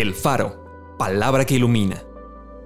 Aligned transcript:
El 0.00 0.14
Faro, 0.14 0.94
palabra 0.96 1.44
que 1.44 1.56
ilumina. 1.56 2.04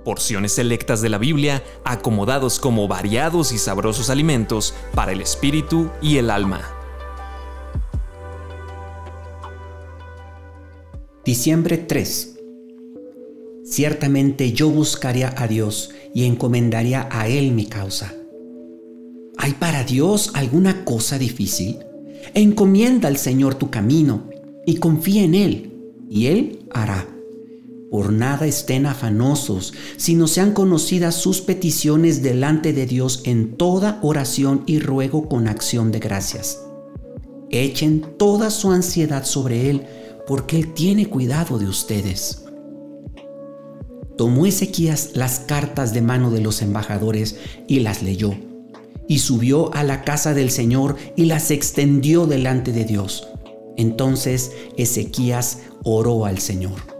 Porciones 0.04 0.52
selectas 0.52 1.00
de 1.00 1.08
la 1.08 1.16
Biblia 1.16 1.64
acomodados 1.82 2.58
como 2.58 2.86
variados 2.88 3.52
y 3.52 3.58
sabrosos 3.58 4.10
alimentos 4.10 4.74
para 4.94 5.12
el 5.12 5.22
espíritu 5.22 5.88
y 6.02 6.18
el 6.18 6.28
alma. 6.28 6.60
Diciembre 11.24 11.78
3. 11.78 12.38
Ciertamente 13.64 14.52
yo 14.52 14.68
buscaría 14.68 15.34
a 15.34 15.48
Dios 15.48 15.88
y 16.14 16.26
encomendaría 16.26 17.08
a 17.10 17.28
Él 17.28 17.52
mi 17.52 17.64
causa. 17.64 18.12
¿Hay 19.38 19.52
para 19.52 19.84
Dios 19.84 20.32
alguna 20.34 20.84
cosa 20.84 21.16
difícil? 21.16 21.78
Encomienda 22.34 23.08
al 23.08 23.16
Señor 23.16 23.54
tu 23.54 23.70
camino 23.70 24.28
y 24.66 24.76
confía 24.76 25.22
en 25.24 25.34
Él, 25.34 25.72
y 26.10 26.26
Él 26.26 26.66
hará. 26.74 27.11
Por 27.92 28.10
nada 28.10 28.46
estén 28.46 28.86
afanosos, 28.86 29.74
sino 29.98 30.26
sean 30.26 30.54
conocidas 30.54 31.14
sus 31.14 31.42
peticiones 31.42 32.22
delante 32.22 32.72
de 32.72 32.86
Dios 32.86 33.20
en 33.26 33.58
toda 33.58 33.98
oración 34.00 34.64
y 34.66 34.78
ruego 34.78 35.28
con 35.28 35.46
acción 35.46 35.92
de 35.92 35.98
gracias. 35.98 36.58
Echen 37.50 38.16
toda 38.16 38.50
su 38.50 38.70
ansiedad 38.70 39.26
sobre 39.26 39.68
Él, 39.68 39.82
porque 40.26 40.56
Él 40.56 40.72
tiene 40.72 41.10
cuidado 41.10 41.58
de 41.58 41.66
ustedes. 41.68 42.46
Tomó 44.16 44.46
Ezequías 44.46 45.10
las 45.12 45.40
cartas 45.40 45.92
de 45.92 46.00
mano 46.00 46.30
de 46.30 46.40
los 46.40 46.62
embajadores 46.62 47.36
y 47.68 47.80
las 47.80 48.02
leyó, 48.02 48.34
y 49.06 49.18
subió 49.18 49.70
a 49.74 49.84
la 49.84 50.02
casa 50.02 50.32
del 50.32 50.50
Señor 50.50 50.96
y 51.14 51.26
las 51.26 51.50
extendió 51.50 52.26
delante 52.26 52.72
de 52.72 52.86
Dios. 52.86 53.28
Entonces 53.76 54.50
Ezequías 54.78 55.58
oró 55.84 56.24
al 56.24 56.38
Señor. 56.38 56.91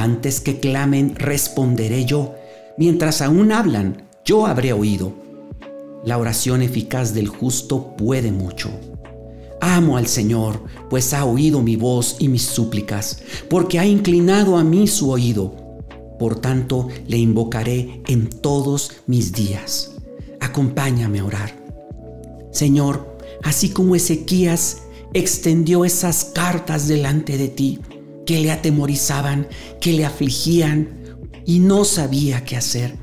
Antes 0.00 0.40
que 0.40 0.60
clamen, 0.60 1.14
responderé 1.14 2.06
yo. 2.06 2.34
Mientras 2.78 3.20
aún 3.20 3.52
hablan, 3.52 4.08
yo 4.24 4.46
habré 4.46 4.72
oído. 4.72 5.12
La 6.06 6.16
oración 6.16 6.62
eficaz 6.62 7.12
del 7.12 7.28
justo 7.28 7.94
puede 7.98 8.32
mucho. 8.32 8.70
Amo 9.60 9.98
al 9.98 10.06
Señor, 10.06 10.64
pues 10.88 11.12
ha 11.12 11.26
oído 11.26 11.60
mi 11.60 11.76
voz 11.76 12.16
y 12.18 12.28
mis 12.28 12.46
súplicas, 12.46 13.20
porque 13.50 13.78
ha 13.78 13.84
inclinado 13.84 14.56
a 14.56 14.64
mí 14.64 14.86
su 14.86 15.10
oído. 15.10 15.54
Por 16.18 16.40
tanto, 16.40 16.88
le 17.06 17.18
invocaré 17.18 18.00
en 18.08 18.30
todos 18.30 18.92
mis 19.06 19.32
días. 19.34 19.96
Acompáñame 20.40 21.18
a 21.18 21.26
orar. 21.26 21.62
Señor, 22.52 23.18
así 23.42 23.68
como 23.68 23.94
Ezequías 23.94 24.78
extendió 25.12 25.84
esas 25.84 26.24
cartas 26.24 26.88
delante 26.88 27.36
de 27.36 27.48
ti 27.48 27.80
que 28.30 28.38
le 28.38 28.52
atemorizaban, 28.52 29.48
que 29.80 29.92
le 29.92 30.04
afligían 30.04 31.18
y 31.46 31.58
no 31.58 31.84
sabía 31.84 32.44
qué 32.44 32.56
hacer. 32.56 32.96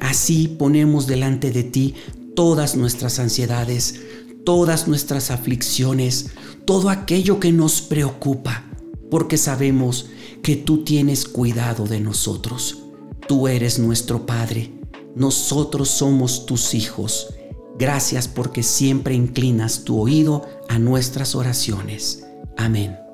Así 0.00 0.48
ponemos 0.48 1.06
delante 1.06 1.50
de 1.50 1.62
ti 1.62 1.94
todas 2.34 2.76
nuestras 2.76 3.18
ansiedades, 3.18 4.02
todas 4.44 4.86
nuestras 4.86 5.30
aflicciones, 5.30 6.26
todo 6.66 6.90
aquello 6.90 7.40
que 7.40 7.52
nos 7.52 7.80
preocupa, 7.80 8.66
porque 9.10 9.38
sabemos 9.38 10.10
que 10.42 10.56
tú 10.56 10.84
tienes 10.84 11.24
cuidado 11.24 11.86
de 11.86 12.00
nosotros. 12.00 12.82
Tú 13.26 13.48
eres 13.48 13.78
nuestro 13.78 14.26
Padre, 14.26 14.74
nosotros 15.14 15.88
somos 15.88 16.44
tus 16.44 16.74
hijos 16.74 17.28
Gracias 17.78 18.26
porque 18.26 18.62
siempre 18.62 19.14
inclinas 19.14 19.84
tu 19.84 20.00
oído 20.00 20.46
a 20.68 20.78
nuestras 20.78 21.34
oraciones. 21.34 22.26
Amén. 22.56 23.05